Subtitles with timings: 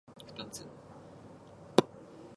[0.15, 0.75] ぷよぷよするな！